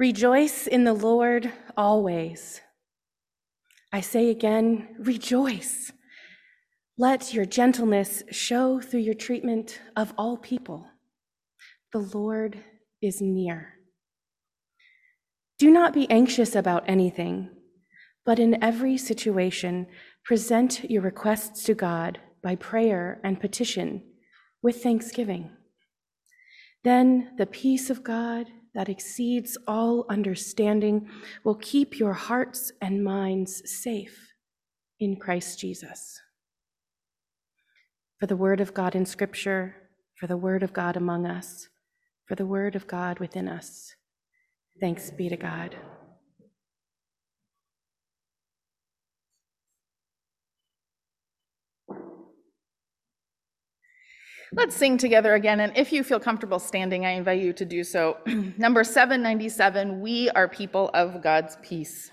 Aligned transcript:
Rejoice 0.00 0.66
in 0.66 0.84
the 0.84 0.94
Lord 0.94 1.52
always. 1.76 2.62
I 3.92 4.00
say 4.00 4.30
again, 4.30 4.96
rejoice. 4.98 5.92
Let 6.96 7.34
your 7.34 7.44
gentleness 7.44 8.22
show 8.30 8.80
through 8.80 9.00
your 9.00 9.12
treatment 9.12 9.78
of 9.94 10.14
all 10.16 10.38
people. 10.38 10.86
The 11.92 11.98
Lord 11.98 12.64
is 13.02 13.20
near. 13.20 13.74
Do 15.58 15.70
not 15.70 15.92
be 15.92 16.10
anxious 16.10 16.56
about 16.56 16.88
anything, 16.88 17.50
but 18.24 18.38
in 18.38 18.64
every 18.64 18.96
situation, 18.96 19.86
present 20.24 20.90
your 20.90 21.02
requests 21.02 21.62
to 21.64 21.74
God 21.74 22.18
by 22.42 22.54
prayer 22.54 23.20
and 23.22 23.38
petition 23.38 24.02
with 24.62 24.82
thanksgiving. 24.82 25.50
Then 26.84 27.32
the 27.36 27.44
peace 27.44 27.90
of 27.90 28.02
God 28.02 28.46
that 28.74 28.88
exceeds 28.88 29.58
all 29.66 30.06
understanding 30.08 31.08
will 31.44 31.56
keep 31.56 31.98
your 31.98 32.12
hearts 32.12 32.72
and 32.80 33.02
minds 33.02 33.62
safe 33.70 34.32
in 34.98 35.16
Christ 35.16 35.58
Jesus. 35.58 36.20
For 38.18 38.26
the 38.26 38.36
word 38.36 38.60
of 38.60 38.74
God 38.74 38.94
in 38.94 39.06
Scripture, 39.06 39.74
for 40.14 40.26
the 40.26 40.36
word 40.36 40.62
of 40.62 40.72
God 40.72 40.96
among 40.96 41.26
us, 41.26 41.68
for 42.26 42.34
the 42.34 42.46
word 42.46 42.76
of 42.76 42.86
God 42.86 43.18
within 43.18 43.48
us. 43.48 43.94
Thanks 44.80 45.10
be 45.10 45.28
to 45.28 45.36
God. 45.36 45.74
Let's 54.52 54.74
sing 54.74 54.98
together 54.98 55.34
again. 55.34 55.60
And 55.60 55.76
if 55.76 55.92
you 55.92 56.02
feel 56.02 56.18
comfortable 56.18 56.58
standing, 56.58 57.06
I 57.06 57.10
invite 57.10 57.40
you 57.40 57.52
to 57.52 57.64
do 57.64 57.84
so. 57.84 58.16
Number 58.58 58.82
797 58.82 60.00
We 60.00 60.28
are 60.30 60.48
people 60.48 60.90
of 60.92 61.22
God's 61.22 61.56
peace. 61.62 62.10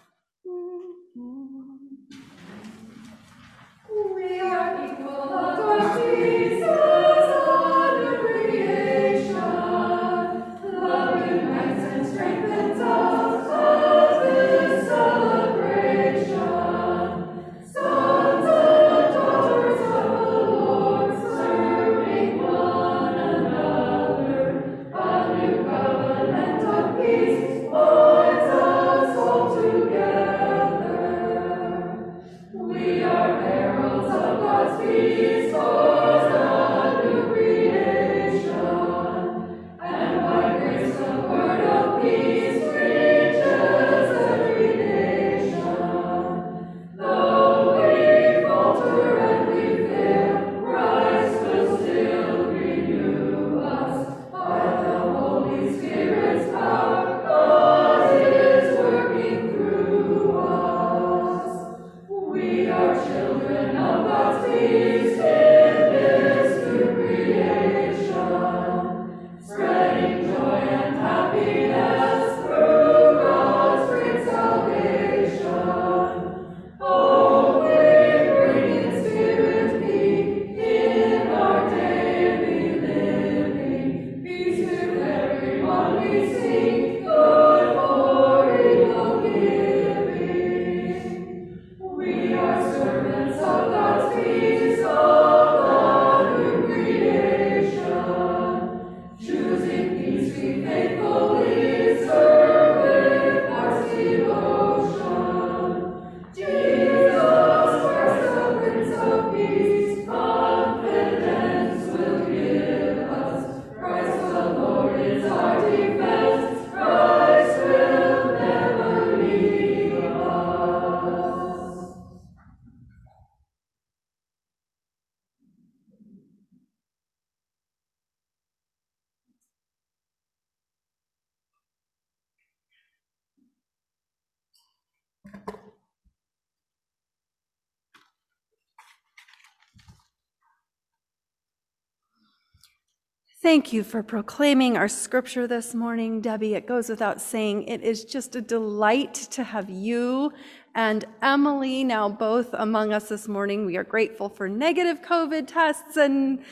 Thank 143.47 143.71
you 143.71 143.85
for 143.85 144.03
proclaiming 144.03 144.75
our 144.75 144.89
scripture 144.89 145.47
this 145.47 145.73
morning, 145.73 146.19
Debbie. 146.19 146.55
It 146.55 146.67
goes 146.67 146.89
without 146.89 147.21
saying, 147.21 147.63
it 147.69 147.81
is 147.81 148.03
just 148.03 148.35
a 148.35 148.41
delight 148.41 149.13
to 149.13 149.41
have 149.41 149.69
you 149.69 150.33
and 150.75 151.05
Emily 151.21 151.85
now 151.85 152.09
both 152.09 152.49
among 152.51 152.91
us 152.91 153.07
this 153.07 153.25
morning. 153.25 153.65
We 153.65 153.77
are 153.77 153.85
grateful 153.85 154.27
for 154.27 154.49
negative 154.49 155.01
COVID 155.01 155.47
tests 155.47 155.95
and 155.95 156.43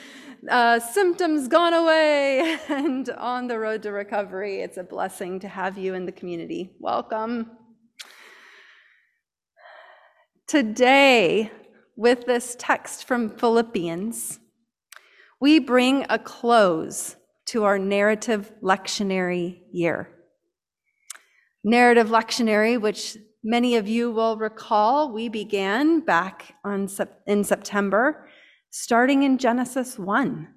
uh, 0.50 0.80
symptoms 0.80 1.50
gone 1.50 1.74
away 1.74 2.60
and 2.70 3.10
on 3.10 3.48
the 3.48 3.60
road 3.60 3.84
to 3.84 3.92
recovery. 3.92 4.62
It's 4.62 4.78
a 4.78 4.84
blessing 4.84 5.42
to 5.42 5.50
have 5.50 5.78
you 5.78 5.96
in 5.96 6.06
the 6.06 6.14
community. 6.14 6.78
Welcome. 6.80 7.52
Today, 10.48 11.52
with 11.98 12.26
this 12.26 12.56
text 12.58 13.06
from 13.06 13.32
Philippians, 13.32 14.40
we 15.40 15.60
bring 15.60 16.06
a 16.10 16.20
close 16.20 17.16
to 17.48 17.64
our 17.64 17.78
narrative 17.78 18.52
lectionary 18.64 19.60
year. 19.72 20.10
Narrative 21.64 22.08
lectionary, 22.08 22.80
which 22.80 23.18
many 23.44 23.76
of 23.76 23.88
you 23.88 24.12
will 24.12 24.38
recall, 24.38 25.12
we 25.12 25.30
began 25.30 26.00
back 26.00 26.56
on, 26.64 26.90
in 27.28 27.44
September, 27.44 28.28
starting 28.72 29.24
in 29.24 29.38
Genesis 29.38 30.00
1. 30.00 30.48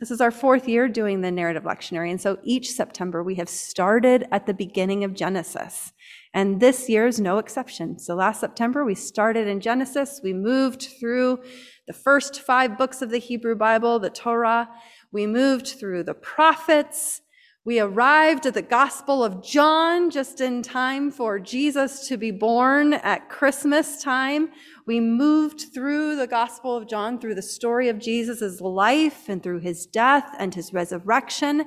This 0.00 0.10
is 0.10 0.20
our 0.20 0.30
fourth 0.30 0.68
year 0.68 0.88
doing 0.88 1.20
the 1.20 1.30
narrative 1.30 1.62
lectionary. 1.62 2.10
And 2.10 2.20
so 2.20 2.38
each 2.42 2.72
September 2.72 3.22
we 3.22 3.36
have 3.36 3.48
started 3.48 4.26
at 4.32 4.46
the 4.46 4.54
beginning 4.54 5.04
of 5.04 5.14
Genesis. 5.14 5.92
And 6.34 6.58
this 6.60 6.88
year 6.88 7.06
is 7.06 7.20
no 7.20 7.38
exception. 7.38 8.00
So 8.00 8.16
last 8.16 8.40
September 8.40 8.84
we 8.84 8.96
started 8.96 9.46
in 9.46 9.60
Genesis. 9.60 10.20
We 10.22 10.32
moved 10.32 10.88
through 10.98 11.38
the 11.86 11.92
first 11.92 12.40
five 12.40 12.76
books 12.76 13.00
of 13.00 13.10
the 13.10 13.18
Hebrew 13.18 13.54
Bible, 13.54 14.00
the 14.00 14.10
Torah. 14.10 14.68
We 15.12 15.28
moved 15.28 15.68
through 15.68 16.02
the 16.02 16.14
prophets. 16.14 17.20
We 17.64 17.80
arrived 17.80 18.44
at 18.44 18.52
the 18.52 18.62
Gospel 18.62 19.24
of 19.24 19.42
John 19.42 20.10
just 20.10 20.40
in 20.42 20.60
time 20.60 21.10
for 21.10 21.38
Jesus 21.38 22.06
to 22.08 22.18
be 22.18 22.30
born 22.30 22.92
at 22.92 23.30
Christmas 23.30 24.02
time. 24.02 24.50
We 24.86 25.00
moved 25.00 25.72
through 25.72 26.16
the 26.16 26.26
Gospel 26.26 26.76
of 26.76 26.86
John, 26.86 27.18
through 27.18 27.36
the 27.36 27.42
story 27.42 27.88
of 27.88 27.98
Jesus' 27.98 28.60
life 28.60 29.30
and 29.30 29.42
through 29.42 29.60
his 29.60 29.86
death 29.86 30.34
and 30.38 30.54
his 30.54 30.74
resurrection. 30.74 31.64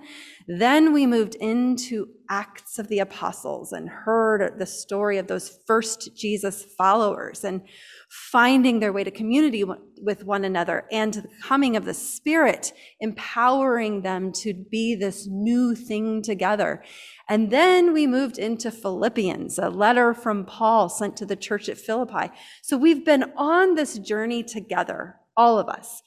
Then 0.50 0.94
we 0.94 1.06
moved 1.06 1.36
into 1.36 2.08
Acts 2.30 2.80
of 2.80 2.88
the 2.88 3.00
Apostles 3.00 3.74
and 3.74 3.90
heard 3.90 4.58
the 4.58 4.66
story 4.66 5.18
of 5.18 5.28
those 5.28 5.60
first 5.68 6.16
Jesus 6.16 6.64
followers 6.78 7.44
and 7.44 7.64
finding 8.10 8.80
their 8.80 8.94
way 8.94 9.04
to 9.04 9.12
community 9.12 9.66
with 10.02 10.24
one 10.24 10.46
another 10.46 10.86
and 10.90 11.14
the 11.14 11.28
coming 11.44 11.76
of 11.76 11.84
the 11.84 11.94
Spirit, 11.94 12.72
empowering 13.02 14.04
them 14.04 14.32
to 14.32 14.54
be 14.54 14.96
this 14.96 15.28
new 15.28 15.76
thing 15.76 16.22
together. 16.22 16.82
And 17.28 17.52
then 17.52 17.92
we 17.92 18.08
moved 18.08 18.38
into 18.38 18.72
Philippians, 18.72 19.60
a 19.60 19.70
letter 19.70 20.14
from 20.14 20.46
Paul 20.46 20.88
sent 20.88 21.18
to 21.18 21.26
the 21.26 21.36
church 21.36 21.68
at 21.68 21.78
Philippi. 21.78 22.32
So 22.62 22.78
we've 22.78 23.04
been 23.04 23.34
on 23.36 23.76
this 23.76 24.00
journey 24.00 24.44
together, 24.44 25.18
all 25.36 25.60
of 25.60 25.68
us. 25.68 26.04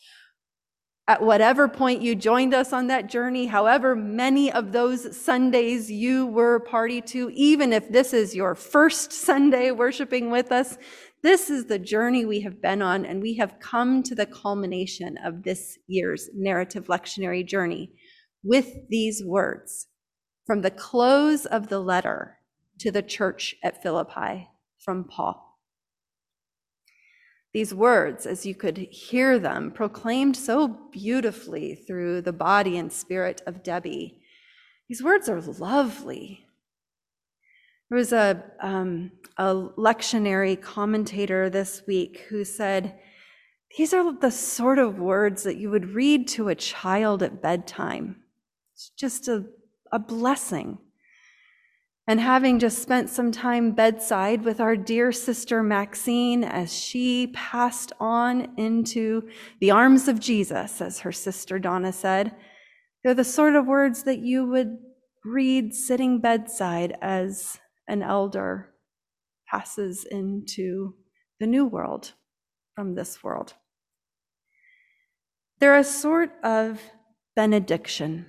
At 1.10 1.22
whatever 1.22 1.66
point 1.66 2.02
you 2.02 2.14
joined 2.14 2.54
us 2.54 2.72
on 2.72 2.86
that 2.86 3.08
journey, 3.08 3.46
however 3.46 3.96
many 3.96 4.52
of 4.52 4.70
those 4.70 5.16
Sundays 5.16 5.90
you 5.90 6.26
were 6.26 6.60
party 6.60 7.00
to, 7.00 7.30
even 7.30 7.72
if 7.72 7.90
this 7.90 8.12
is 8.12 8.36
your 8.36 8.54
first 8.54 9.12
Sunday 9.12 9.72
worshiping 9.72 10.30
with 10.30 10.52
us, 10.52 10.78
this 11.20 11.50
is 11.50 11.64
the 11.64 11.80
journey 11.80 12.24
we 12.24 12.42
have 12.42 12.62
been 12.62 12.80
on, 12.80 13.04
and 13.04 13.20
we 13.20 13.34
have 13.38 13.58
come 13.58 14.04
to 14.04 14.14
the 14.14 14.24
culmination 14.24 15.18
of 15.24 15.42
this 15.42 15.76
year's 15.88 16.30
narrative 16.32 16.86
lectionary 16.86 17.44
journey 17.44 17.90
with 18.44 18.88
these 18.88 19.20
words 19.24 19.88
from 20.46 20.62
the 20.62 20.70
close 20.70 21.44
of 21.44 21.70
the 21.70 21.80
letter 21.80 22.38
to 22.78 22.92
the 22.92 23.02
church 23.02 23.56
at 23.64 23.82
Philippi 23.82 24.48
from 24.78 25.02
Paul. 25.02 25.49
These 27.52 27.74
words, 27.74 28.26
as 28.26 28.46
you 28.46 28.54
could 28.54 28.78
hear 28.78 29.38
them 29.38 29.72
proclaimed 29.72 30.36
so 30.36 30.68
beautifully 30.92 31.74
through 31.74 32.22
the 32.22 32.32
body 32.32 32.78
and 32.78 32.92
spirit 32.92 33.42
of 33.46 33.64
Debbie, 33.64 34.20
these 34.88 35.02
words 35.02 35.28
are 35.28 35.40
lovely. 35.40 36.46
There 37.88 37.98
was 37.98 38.12
a, 38.12 38.44
um, 38.60 39.10
a 39.36 39.54
lectionary 39.54 40.60
commentator 40.60 41.50
this 41.50 41.82
week 41.88 42.26
who 42.28 42.44
said, 42.44 42.98
These 43.76 43.92
are 43.94 44.12
the 44.12 44.30
sort 44.30 44.78
of 44.78 45.00
words 45.00 45.42
that 45.42 45.56
you 45.56 45.70
would 45.70 45.94
read 45.94 46.28
to 46.28 46.48
a 46.48 46.54
child 46.54 47.22
at 47.22 47.42
bedtime. 47.42 48.22
It's 48.74 48.90
just 48.90 49.26
a, 49.26 49.44
a 49.90 49.98
blessing. 49.98 50.78
And 52.10 52.18
having 52.18 52.58
just 52.58 52.82
spent 52.82 53.08
some 53.08 53.30
time 53.30 53.70
bedside 53.70 54.44
with 54.44 54.58
our 54.58 54.74
dear 54.74 55.12
sister 55.12 55.62
Maxine 55.62 56.42
as 56.42 56.76
she 56.76 57.28
passed 57.28 57.92
on 58.00 58.48
into 58.56 59.28
the 59.60 59.70
arms 59.70 60.08
of 60.08 60.18
Jesus, 60.18 60.80
as 60.80 60.98
her 60.98 61.12
sister 61.12 61.60
Donna 61.60 61.92
said, 61.92 62.34
they're 63.04 63.14
the 63.14 63.22
sort 63.22 63.54
of 63.54 63.68
words 63.68 64.02
that 64.02 64.18
you 64.18 64.44
would 64.44 64.78
read 65.24 65.72
sitting 65.72 66.20
bedside 66.20 66.98
as 67.00 67.60
an 67.86 68.02
elder 68.02 68.70
passes 69.48 70.04
into 70.04 70.96
the 71.38 71.46
new 71.46 71.64
world 71.64 72.14
from 72.74 72.96
this 72.96 73.22
world. 73.22 73.54
They're 75.60 75.78
a 75.78 75.84
sort 75.84 76.32
of 76.42 76.80
benediction 77.36 78.26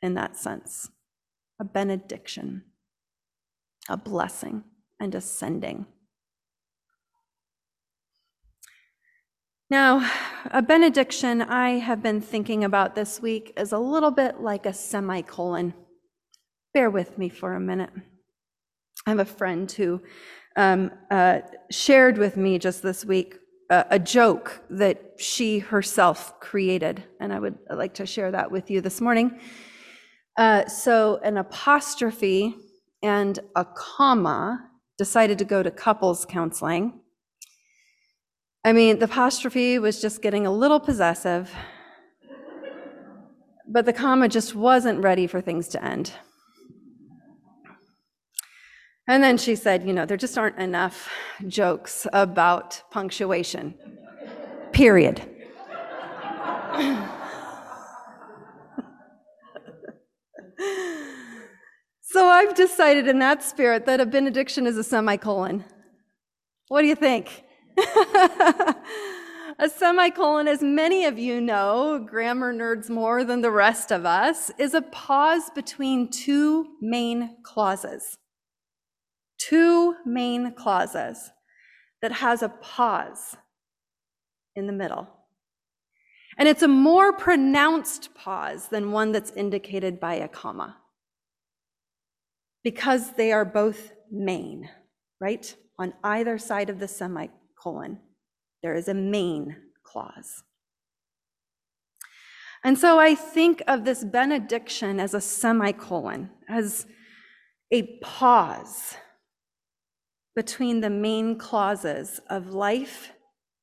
in 0.00 0.14
that 0.14 0.38
sense 0.38 0.88
a 1.62 1.64
benediction, 1.64 2.64
a 3.88 3.96
blessing, 3.96 4.64
and 4.98 5.14
a 5.14 5.20
sending. 5.20 5.86
Now, 9.70 10.10
a 10.50 10.60
benediction 10.60 11.40
I 11.40 11.78
have 11.78 12.02
been 12.02 12.20
thinking 12.20 12.64
about 12.64 12.96
this 12.96 13.22
week 13.22 13.52
is 13.56 13.70
a 13.70 13.78
little 13.78 14.10
bit 14.10 14.40
like 14.40 14.66
a 14.66 14.72
semicolon. 14.72 15.72
Bear 16.74 16.90
with 16.90 17.16
me 17.16 17.28
for 17.28 17.54
a 17.54 17.60
minute. 17.60 17.90
I 19.06 19.10
have 19.10 19.20
a 19.20 19.24
friend 19.24 19.70
who 19.70 20.02
um, 20.56 20.90
uh, 21.12 21.42
shared 21.70 22.18
with 22.18 22.36
me 22.36 22.58
just 22.58 22.82
this 22.82 23.04
week 23.04 23.36
a 23.70 24.00
joke 24.00 24.64
that 24.68 25.14
she 25.16 25.60
herself 25.60 26.40
created, 26.40 27.04
and 27.20 27.32
I 27.32 27.38
would 27.38 27.56
like 27.70 27.94
to 27.94 28.04
share 28.04 28.32
that 28.32 28.50
with 28.50 28.68
you 28.68 28.80
this 28.80 29.00
morning. 29.00 29.38
Uh, 30.36 30.66
so, 30.66 31.20
an 31.22 31.36
apostrophe 31.36 32.54
and 33.02 33.38
a 33.54 33.64
comma 33.64 34.70
decided 34.96 35.38
to 35.38 35.44
go 35.44 35.62
to 35.62 35.70
couples 35.70 36.24
counseling. 36.24 37.00
I 38.64 38.72
mean, 38.72 38.98
the 38.98 39.06
apostrophe 39.06 39.78
was 39.78 40.00
just 40.00 40.22
getting 40.22 40.46
a 40.46 40.50
little 40.50 40.80
possessive, 40.80 41.52
but 43.68 43.84
the 43.84 43.92
comma 43.92 44.28
just 44.28 44.54
wasn't 44.54 45.02
ready 45.02 45.26
for 45.26 45.40
things 45.40 45.68
to 45.68 45.84
end. 45.84 46.12
And 49.08 49.22
then 49.22 49.36
she 49.36 49.56
said, 49.56 49.84
you 49.84 49.92
know, 49.92 50.06
there 50.06 50.16
just 50.16 50.38
aren't 50.38 50.58
enough 50.58 51.10
jokes 51.48 52.06
about 52.12 52.80
punctuation, 52.90 53.74
period. 54.72 55.20
so 62.22 62.28
I've 62.28 62.54
decided 62.54 63.08
in 63.08 63.18
that 63.18 63.42
spirit 63.42 63.84
that 63.86 63.98
a 63.98 64.06
benediction 64.06 64.64
is 64.64 64.78
a 64.78 64.84
semicolon. 64.84 65.64
What 66.68 66.82
do 66.82 66.86
you 66.86 66.94
think? 66.94 67.42
a 69.58 69.68
semicolon, 69.68 70.46
as 70.46 70.62
many 70.62 71.04
of 71.04 71.18
you 71.18 71.40
know, 71.40 72.06
grammar 72.08 72.54
nerds 72.54 72.88
more 72.88 73.24
than 73.24 73.40
the 73.40 73.50
rest 73.50 73.90
of 73.90 74.06
us, 74.06 74.52
is 74.56 74.72
a 74.72 74.82
pause 74.82 75.50
between 75.52 76.10
two 76.10 76.68
main 76.80 77.38
clauses 77.42 78.18
two 79.36 79.96
main 80.06 80.54
clauses 80.54 81.32
that 82.02 82.12
has 82.12 82.40
a 82.40 82.48
pause 82.48 83.36
in 84.54 84.68
the 84.68 84.72
middle. 84.72 85.08
And 86.38 86.48
it's 86.48 86.62
a 86.62 86.68
more 86.68 87.12
pronounced 87.12 88.14
pause 88.14 88.68
than 88.68 88.92
one 88.92 89.10
that's 89.10 89.32
indicated 89.32 89.98
by 89.98 90.14
a 90.14 90.28
comma 90.28 90.76
because 92.64 93.12
they 93.12 93.32
are 93.32 93.44
both 93.44 93.92
main, 94.10 94.68
right? 95.20 95.54
On 95.78 95.92
either 96.04 96.38
side 96.38 96.70
of 96.70 96.78
the 96.78 96.88
semicolon, 96.88 97.98
there 98.62 98.74
is 98.74 98.88
a 98.88 98.94
main 98.94 99.56
clause. 99.82 100.42
And 102.64 102.78
so 102.78 103.00
I 103.00 103.14
think 103.14 103.62
of 103.66 103.84
this 103.84 104.04
benediction 104.04 105.00
as 105.00 105.14
a 105.14 105.20
semicolon, 105.20 106.30
as 106.48 106.86
a 107.72 107.98
pause 107.98 108.96
between 110.36 110.80
the 110.80 110.90
main 110.90 111.36
clauses 111.36 112.20
of 112.30 112.54
life 112.54 113.12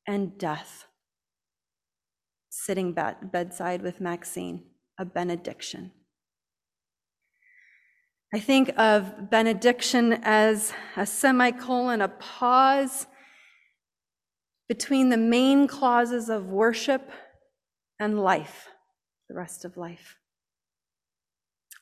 and 0.06 0.38
death. 0.38 0.88
Sitting 2.50 2.94
bedside 2.94 3.82
with 3.82 4.02
Maxine, 4.02 4.66
a 5.00 5.06
benediction. 5.06 5.92
I 8.32 8.40
think 8.40 8.72
of 8.78 9.32
benediction 9.32 10.14
as 10.22 10.72
a 10.96 11.06
semicolon, 11.06 12.02
a 12.02 12.10
pause 12.10 13.08
between 14.68 15.10
the 15.10 15.18
main 15.18 15.68
clauses 15.68 16.30
of 16.30 16.46
worship 16.46 17.10
and 18.00 18.20
life, 18.20 18.68
the 19.28 19.36
rest 19.36 19.66
of 19.66 19.78
life. 19.78 20.18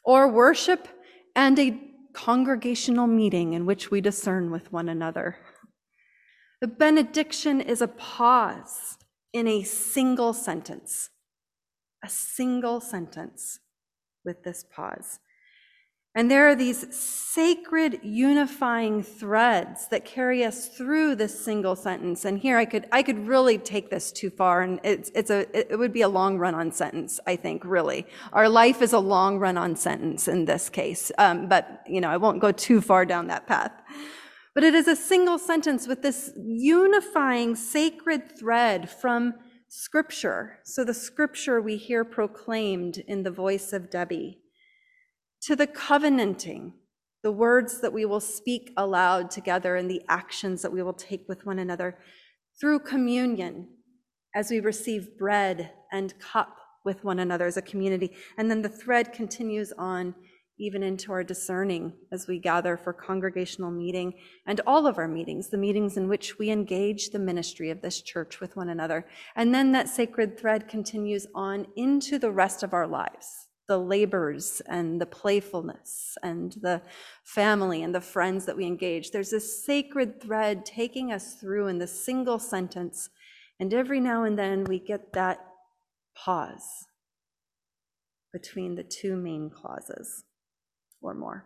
Or 0.05 0.31
worship 0.31 0.87
and 1.35 1.59
a 1.59 1.77
congregational 2.13 3.07
meeting 3.07 3.51
in 3.51 3.65
which 3.65 3.91
we 3.91 3.99
discern 3.99 4.49
with 4.49 4.71
one 4.71 4.87
another. 4.87 5.37
The 6.61 6.67
benediction 6.67 7.59
is 7.59 7.81
a 7.81 7.89
pause 7.89 8.97
in 9.33 9.47
a 9.47 9.63
single 9.63 10.31
sentence, 10.31 11.09
a 12.03 12.09
single 12.09 12.79
sentence 12.79 13.59
with 14.23 14.43
this 14.43 14.63
pause. 14.63 15.19
And 16.17 16.31
there 16.31 16.47
are 16.47 16.55
these 16.55 16.97
sacred 16.97 17.99
unifying 18.01 19.03
threads 19.03 19.87
that 19.89 20.03
carry 20.03 20.43
us 20.43 20.67
through 20.67 21.13
this 21.13 21.45
single 21.45 21.75
sentence. 21.75 22.25
And 22.25 22.39
here 22.39 22.57
I 22.57 22.65
could, 22.65 22.87
I 22.91 23.03
could 23.03 23.27
really 23.27 23.59
take 23.59 23.91
this 23.91 24.11
too 24.11 24.31
far 24.31 24.63
and 24.63 24.79
it's, 24.83 25.11
it's 25.13 25.29
a, 25.29 25.45
it 25.55 25.77
would 25.77 25.93
be 25.93 26.01
a 26.01 26.07
long 26.07 26.39
run 26.39 26.55
on 26.55 26.71
sentence, 26.71 27.19
I 27.27 27.35
think, 27.35 27.63
really. 27.63 28.07
Our 28.33 28.49
life 28.49 28.81
is 28.81 28.93
a 28.93 28.99
long 28.99 29.37
run 29.37 29.59
on 29.59 29.75
sentence 29.75 30.27
in 30.27 30.45
this 30.45 30.69
case. 30.69 31.11
Um, 31.19 31.47
but, 31.47 31.83
you 31.87 32.01
know, 32.01 32.09
I 32.09 32.17
won't 32.17 32.41
go 32.41 32.51
too 32.51 32.81
far 32.81 33.05
down 33.05 33.27
that 33.27 33.45
path. 33.45 33.73
But 34.55 34.63
it 34.63 34.73
is 34.73 34.87
a 34.87 34.95
single 34.95 35.37
sentence 35.37 35.87
with 35.87 36.01
this 36.01 36.31
unifying 36.35 37.55
sacred 37.55 38.39
thread 38.39 38.89
from 38.89 39.35
scripture. 39.67 40.61
So 40.63 40.83
the 40.83 40.95
scripture 40.95 41.61
we 41.61 41.77
hear 41.77 42.03
proclaimed 42.03 42.97
in 43.07 43.21
the 43.21 43.29
voice 43.29 43.71
of 43.71 43.91
Debbie 43.91 44.39
to 45.47 45.55
the 45.55 45.65
covenanting, 45.65 46.73
the 47.23 47.31
words 47.31 47.79
that 47.79 47.93
we 47.93 48.03
will 48.03 48.19
speak 48.19 48.73
aloud 48.75 49.31
together 49.31 49.77
and 49.77 49.89
the 49.89 50.01
actions 50.09 50.61
that 50.61 50.73
we 50.73 50.83
will 50.83 50.91
take 50.91 51.25
with 51.29 51.45
one 51.45 51.57
another 51.57 51.97
through 52.59 52.79
communion 52.79 53.65
as 54.35 54.51
we 54.51 54.59
receive 54.59 55.17
bread 55.17 55.71
and 55.89 56.19
cup 56.19 56.57
with 56.83 57.01
one 57.05 57.19
another 57.19 57.45
as 57.45 57.55
a 57.55 57.61
community. 57.61 58.13
And 58.37 58.51
then 58.51 58.61
the 58.61 58.67
thread 58.67 59.13
continues 59.13 59.71
on 59.77 60.15
even 60.59 60.83
into 60.83 61.13
our 61.13 61.23
discerning 61.23 61.93
as 62.11 62.27
we 62.27 62.39
gather 62.39 62.75
for 62.75 62.91
congregational 62.91 63.71
meeting 63.71 64.15
and 64.47 64.59
all 64.67 64.85
of 64.85 64.97
our 64.97 65.07
meetings, 65.07 65.47
the 65.47 65.57
meetings 65.57 65.95
in 65.95 66.09
which 66.09 66.37
we 66.37 66.49
engage 66.49 67.11
the 67.11 67.19
ministry 67.19 67.69
of 67.69 67.81
this 67.81 68.01
church 68.01 68.41
with 68.41 68.57
one 68.57 68.67
another. 68.67 69.05
And 69.37 69.55
then 69.55 69.71
that 69.71 69.87
sacred 69.87 70.37
thread 70.37 70.67
continues 70.67 71.25
on 71.33 71.67
into 71.77 72.19
the 72.19 72.31
rest 72.31 72.63
of 72.63 72.73
our 72.73 72.87
lives, 72.87 73.46
the 73.67 73.77
labors 73.77 74.61
and 74.67 74.99
the 74.99 75.05
playfulness 75.05 76.17
and 76.23 76.53
the 76.61 76.81
family 77.23 77.83
and 77.83 77.93
the 77.93 78.01
friends 78.01 78.45
that 78.45 78.55
we 78.55 78.65
engage. 78.65 79.11
There's 79.11 79.31
this 79.31 79.63
sacred 79.65 80.21
thread 80.21 80.65
taking 80.65 81.11
us 81.11 81.35
through 81.35 81.67
in 81.67 81.77
the 81.77 81.87
single 81.87 82.39
sentence. 82.39 83.09
And 83.59 83.73
every 83.73 83.99
now 83.99 84.23
and 84.23 84.37
then 84.37 84.63
we 84.63 84.79
get 84.79 85.13
that 85.13 85.39
pause 86.15 86.85
between 88.31 88.75
the 88.75 88.83
two 88.83 89.15
main 89.15 89.49
clauses 89.49 90.23
or 91.01 91.13
more. 91.13 91.45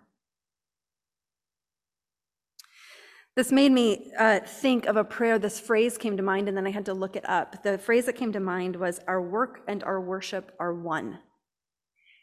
This 3.36 3.52
made 3.52 3.72
me 3.72 4.12
uh, 4.20 4.42
think 4.42 4.88
of 4.88 4.98
a 4.98 5.06
prayer. 5.06 5.40
This 5.40 5.58
phrase 5.58 5.98
came 5.98 6.18
to 6.18 6.24
mind, 6.24 6.50
and 6.50 6.58
then 6.58 6.68
I 6.68 6.72
had 6.72 6.86
to 6.88 6.94
look 6.94 7.16
it 7.16 7.28
up. 7.30 7.64
The 7.64 7.78
phrase 7.78 8.06
that 8.08 8.18
came 8.18 8.34
to 8.34 8.42
mind 8.42 8.76
was, 8.76 9.00
Our 9.08 9.22
work 9.22 9.62
and 9.70 9.84
our 9.84 10.02
worship 10.02 10.52
are 10.60 10.74
one. 10.74 11.20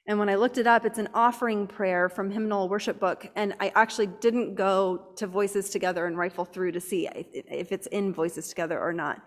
And 0.09 0.19
when 0.19 0.31
I 0.31 0.37
looked 0.37 0.57
it 0.57 0.67
up, 0.67 0.87
it's 0.87 0.99
an 0.99 1.11
offering 1.13 1.67
prayer 1.67 2.09
from 2.09 2.31
Hymnal 2.31 2.71
Worship 2.71 2.99
Book. 2.99 3.31
And 3.37 3.55
I 3.61 3.71
actually 3.75 4.07
didn't 4.07 4.55
go 4.55 5.13
to 5.17 5.27
Voices 5.27 5.69
Together 5.69 6.07
and 6.07 6.17
rifle 6.17 6.47
through 6.47 6.73
to 6.73 6.81
see 6.81 7.07
if 7.13 7.73
it's 7.73 7.87
in 7.89 8.15
Voices 8.15 8.49
Together 8.49 8.81
or 8.81 8.95
not. 8.95 9.21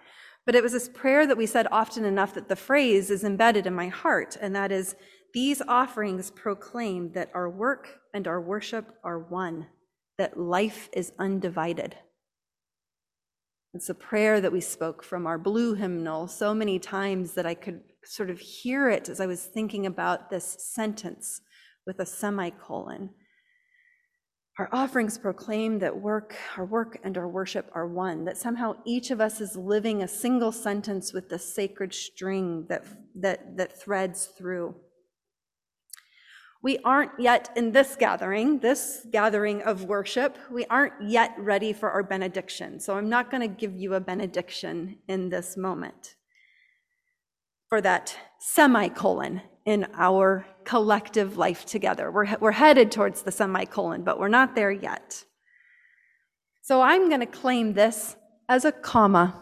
But 0.44 0.56
it 0.56 0.64
was 0.64 0.72
this 0.72 0.90
prayer 0.90 1.28
that 1.28 1.38
we 1.38 1.46
said 1.46 1.68
often 1.72 2.04
enough 2.04 2.34
that 2.34 2.50
the 2.50 2.56
phrase 2.56 3.12
is 3.12 3.24
embedded 3.24 3.68
in 3.68 3.76
my 3.76 3.90
heart, 3.90 4.38
and 4.42 4.56
that 4.56 4.72
is, 4.72 4.96
these 5.36 5.62
offerings 5.68 6.32
proclaim 6.32 7.12
that 7.14 7.30
our 7.36 7.48
work 7.48 8.00
and 8.14 8.28
our 8.28 8.42
worship 8.42 8.98
are 9.04 9.20
one, 9.20 9.68
that 10.18 10.38
life 10.38 10.90
is 10.94 11.14
undivided. 11.20 11.96
It's 13.76 13.90
a 13.90 13.94
prayer 13.94 14.42
that 14.42 14.52
we 14.52 14.62
spoke 14.62 15.04
from 15.04 15.28
our 15.28 15.38
blue 15.38 15.76
hymnal 15.76 16.28
so 16.28 16.56
many 16.56 16.80
times 16.80 17.34
that 17.36 17.46
I 17.46 17.54
could 17.54 17.82
sort 18.04 18.30
of 18.30 18.40
hear 18.40 18.90
it 18.90 19.10
as 19.10 19.20
I 19.20 19.26
was 19.26 19.46
thinking 19.46 19.86
about 19.86 20.30
this 20.30 20.58
sentence 20.60 21.42
with 21.86 22.00
a 22.00 22.06
semicolon. 22.06 23.12
Our 24.60 24.70
offerings 24.72 25.18
proclaim 25.18 25.80
that 25.80 26.02
work, 26.02 26.36
our 26.58 26.66
work 26.66 27.00
and 27.04 27.18
our 27.18 27.28
worship 27.28 27.72
are 27.74 27.88
one, 27.88 28.26
that 28.26 28.38
somehow 28.38 28.76
each 28.86 29.10
of 29.10 29.22
us 29.22 29.40
is 29.40 29.56
living 29.56 30.04
a 30.04 30.08
single 30.08 30.52
sentence 30.52 31.14
with 31.14 31.30
the 31.30 31.40
sacred 31.40 31.94
string 31.94 32.66
that, 32.70 32.84
that, 33.16 33.58
that 33.58 33.80
threads 33.82 34.26
through. 34.26 34.76
We 36.62 36.78
aren't 36.80 37.12
yet 37.18 37.50
in 37.56 37.72
this 37.72 37.96
gathering, 37.96 38.60
this 38.60 39.08
gathering 39.12 39.64
of 39.64 39.86
worship, 39.86 40.38
we 40.52 40.66
aren't 40.66 40.94
yet 41.02 41.34
ready 41.40 41.74
for 41.74 41.90
our 41.90 42.04
benediction. 42.04 42.80
So 42.80 42.98
I'm 42.98 43.10
not 43.10 43.32
going 43.32 43.42
to 43.42 43.48
give 43.48 43.76
you 43.76 43.96
a 43.96 44.00
benediction 44.00 44.98
in 45.08 45.30
this 45.30 45.58
moment 45.58 46.16
for 47.72 47.80
that 47.80 48.18
semicolon 48.38 49.42
in 49.66 49.88
our 49.94 50.46
collective 50.66 51.38
life 51.38 51.66
together. 51.66 52.12
We're, 52.12 52.36
we're 52.42 52.52
headed 52.52 52.92
towards 52.92 53.22
the 53.22 53.32
semicolon, 53.32 54.04
but 54.04 54.20
we're 54.20 54.28
not 54.28 54.56
there 54.56 54.74
yet. 54.74 55.24
So 56.62 56.82
I'm 56.82 57.08
going 57.08 57.22
to 57.22 57.26
claim 57.26 57.72
this 57.72 58.18
as 58.50 58.66
a 58.66 58.74
comma. 58.74 59.42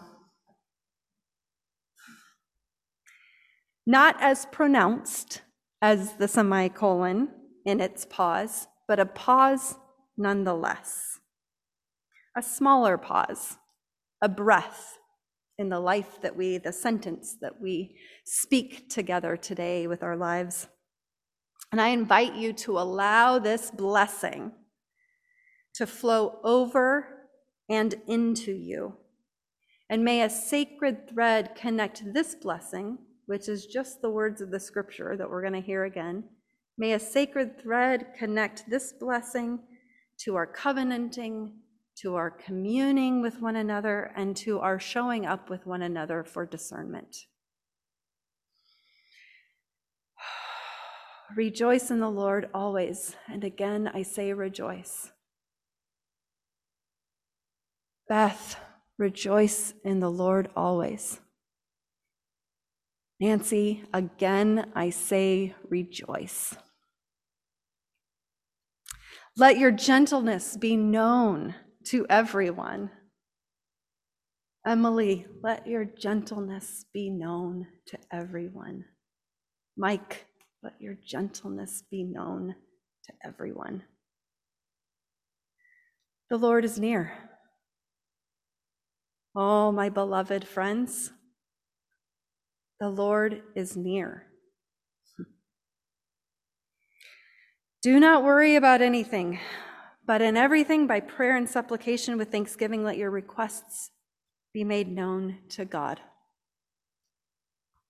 Not 3.88 4.16
as 4.22 4.46
pronounced 4.52 5.42
as 5.82 6.14
the 6.14 6.28
semicolon 6.28 7.30
in 7.66 7.80
its 7.82 8.06
pause, 8.06 8.68
but 8.88 9.00
a 9.00 9.08
pause 9.08 9.74
nonetheless. 10.16 11.18
A 12.38 12.44
smaller 12.44 12.96
pause, 13.00 13.58
a 14.22 14.30
breath 14.30 14.99
in 15.60 15.70
the 15.70 15.80
life 15.80 16.20
that 16.22 16.36
we, 16.36 16.58
the 16.58 16.74
sentence 16.74 17.38
that 17.42 17.62
we 17.62 17.96
speak 18.26 18.90
together 18.90 19.38
today 19.38 19.86
with 19.86 20.02
our 20.02 20.18
lives. 20.18 20.68
And 21.72 21.80
I 21.80 21.90
invite 21.90 22.34
you 22.34 22.52
to 22.54 22.80
allow 22.80 23.38
this 23.38 23.70
blessing 23.70 24.54
to 25.76 25.86
flow 25.86 26.40
over 26.44 27.28
and 27.70 27.94
into 28.08 28.52
you. 28.52 28.98
And 29.88 30.04
may 30.04 30.24
a 30.24 30.30
sacred 30.32 31.08
thread 31.08 31.54
connect 31.56 32.14
this 32.14 32.34
blessing 32.34 32.98
which 33.30 33.48
is 33.48 33.68
just 33.68 34.02
the 34.02 34.10
words 34.10 34.42
of 34.42 34.50
the 34.50 34.60
scripture 34.60 35.16
that 35.16 35.30
we're 35.30 35.44
going 35.44 35.54
to 35.54 35.62
hear 35.62 35.84
again. 35.84 36.24
May 36.80 36.94
a 36.94 37.00
sacred 37.00 37.62
thread 37.62 38.08
connect 38.18 38.68
this 38.68 38.92
blessing 38.92 39.60
to 40.22 40.36
our 40.36 40.48
covenanting, 40.48 41.54
to 42.02 42.16
our 42.16 42.32
communing 42.32 43.22
with 43.22 43.42
one 43.42 43.58
another, 43.58 44.12
and 44.16 44.36
to 44.38 44.60
our 44.60 44.80
showing 44.80 45.26
up 45.26 45.50
with 45.50 45.66
one 45.66 45.82
another 45.82 46.24
for 46.24 46.46
discernment. 46.46 47.26
Rejoice 51.36 51.92
in 51.92 52.00
the 52.00 52.10
Lord 52.10 52.50
always. 52.54 53.16
And 53.28 53.44
again, 53.44 53.92
I 53.94 54.04
say 54.04 54.32
rejoice. 54.32 55.12
Beth, 58.08 58.56
rejoice 58.98 59.74
in 59.84 60.00
the 60.00 60.10
Lord 60.10 60.50
always. 60.56 61.20
Nancy, 63.20 63.84
again 63.94 64.72
I 64.74 64.90
say 64.90 65.54
rejoice. 65.68 66.56
Let 69.36 69.58
your 69.58 69.72
gentleness 69.72 70.56
be 70.58 70.78
known 70.78 71.56
to 71.86 72.06
everyone. 72.10 72.92
Emily, 74.66 75.26
let 75.42 75.66
your 75.66 75.86
gentleness 75.86 76.86
be 76.94 77.10
known 77.10 77.68
to 77.88 77.98
everyone. 78.12 78.86
Mike, 79.78 80.26
let 80.62 80.74
your 80.80 80.96
gentleness 81.06 81.84
be 81.90 82.04
known 82.04 82.56
to 83.06 83.14
everyone. 83.26 83.84
The 86.30 86.38
Lord 86.38 86.66
is 86.66 86.78
near. 86.78 87.14
Oh, 89.36 89.72
my 89.72 89.90
beloved 89.90 90.48
friends, 90.48 91.12
the 92.80 92.90
Lord 92.90 93.42
is 93.56 93.78
near. 93.78 94.26
Do 97.82 98.00
not 98.00 98.24
worry 98.26 98.56
about 98.58 98.82
anything, 98.82 99.40
but 100.10 100.24
in 100.24 100.36
everything, 100.36 100.88
by 100.88 101.02
prayer 101.02 101.38
and 101.38 101.48
supplication 101.48 102.18
with 102.18 102.32
thanksgiving, 102.32 102.84
let 102.84 102.98
your 102.98 103.12
requests 103.12 103.92
be 104.52 104.64
made 104.64 104.92
known 104.92 105.38
to 105.50 105.66
God. 105.66 106.00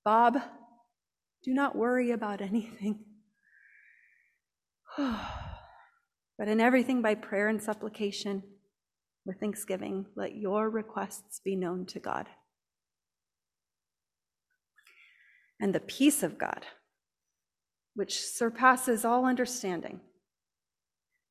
Bob, 0.04 0.38
do 1.46 1.54
not 1.54 1.78
worry 1.78 2.12
about 2.12 2.42
anything. 2.42 3.06
but 4.98 6.50
in 6.50 6.60
everything, 6.60 7.02
by 7.02 7.16
prayer 7.16 7.48
and 7.48 7.64
supplication 7.64 8.44
with 9.26 9.40
thanksgiving, 9.40 10.06
let 10.18 10.36
your 10.36 10.70
requests 10.70 11.40
be 11.40 11.56
known 11.56 11.86
to 11.86 12.02
God. 12.02 12.28
and 15.60 15.74
the 15.76 15.80
peace 15.80 16.24
of 16.24 16.38
God, 16.38 16.66
which 17.96 18.20
surpasses 18.20 19.04
all 19.04 19.26
understanding, 19.26 20.00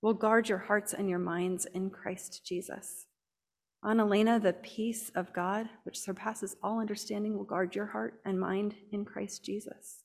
will 0.03 0.15
guard 0.15 0.49
your 0.49 0.59
hearts 0.59 0.93
and 0.93 1.09
your 1.09 1.19
minds 1.19 1.67
in 1.67 1.91
Christ 1.91 2.43
Jesus. 2.45 3.07
Annalena, 3.85 4.43
the 4.43 4.55
peace 4.55 5.11
of 5.15 5.33
God, 5.33 5.69
which 5.85 5.99
surpasses 5.99 6.57
all 6.63 6.81
understanding, 6.81 7.37
will 7.37 7.45
guard 7.45 7.75
your 7.75 7.87
heart 7.87 8.21
and 8.25 8.39
mind 8.39 8.75
in 8.93 9.05
Christ 9.05 9.45
Jesus. 9.45 10.03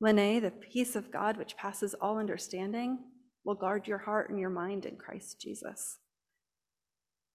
Lene, 0.00 0.40
the 0.42 0.50
peace 0.50 0.96
of 0.96 1.10
God, 1.10 1.36
which 1.36 1.56
passes 1.56 1.94
all 1.94 2.18
understanding, 2.18 2.98
will 3.44 3.54
guard 3.54 3.86
your 3.86 3.98
heart 3.98 4.28
and 4.28 4.38
your 4.38 4.50
mind 4.50 4.84
in 4.84 4.96
Christ 4.96 5.40
Jesus. 5.40 5.98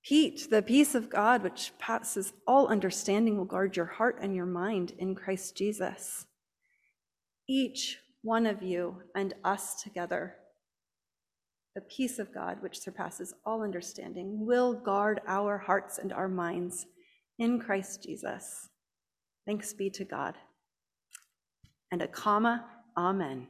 Pete, 0.03 0.49
the 0.49 0.61
peace 0.61 0.95
of 0.95 1.09
God, 1.09 1.43
which 1.43 1.71
passes 1.79 2.33
all 2.47 2.67
understanding, 2.67 3.37
will 3.37 3.45
guard 3.45 3.75
your 3.75 3.85
heart 3.85 4.19
and 4.21 4.35
your 4.35 4.45
mind 4.45 4.93
in 4.97 5.15
Christ 5.15 5.57
Jesus. 5.57 6.25
Each 7.47 7.97
one 8.21 8.45
of 8.45 8.61
you 8.61 9.01
and 9.15 9.33
us 9.43 9.81
together, 9.81 10.35
the 11.79 11.85
peace 11.85 12.19
of 12.19 12.33
God, 12.33 12.57
which 12.59 12.77
surpasses 12.77 13.33
all 13.45 13.63
understanding, 13.63 14.45
will 14.45 14.73
guard 14.73 15.21
our 15.25 15.57
hearts 15.57 15.97
and 15.97 16.11
our 16.11 16.27
minds 16.27 16.85
in 17.37 17.57
Christ 17.57 18.03
Jesus. 18.03 18.67
Thanks 19.47 19.71
be 19.71 19.89
to 19.91 20.03
God. 20.03 20.35
And 21.89 22.01
a 22.01 22.07
comma, 22.09 22.65
amen. 22.97 23.47